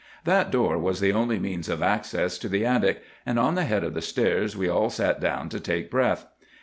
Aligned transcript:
"That 0.25 0.49
door 0.49 0.79
was 0.79 0.99
the 0.99 1.13
only 1.13 1.37
means 1.37 1.69
of 1.69 1.83
access 1.83 2.39
to 2.39 2.49
the 2.49 2.65
attic; 2.65 3.03
and 3.23 3.37
on 3.37 3.53
the 3.53 3.65
head 3.65 3.83
of 3.83 3.93
the 3.93 4.01
stairs 4.01 4.57
we 4.57 4.67
all 4.67 4.89
sat 4.89 5.19
down 5.19 5.47
to 5.49 5.59
take 5.59 5.91
breath. 5.91 6.25